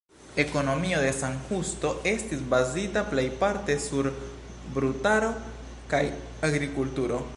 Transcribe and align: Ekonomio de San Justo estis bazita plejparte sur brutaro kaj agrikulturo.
Ekonomio 0.43 1.01
de 1.01 1.09
San 1.17 1.35
Justo 1.49 1.91
estis 2.13 2.41
bazita 2.53 3.03
plejparte 3.11 3.75
sur 3.85 4.09
brutaro 4.79 5.31
kaj 5.93 6.01
agrikulturo. 6.51 7.23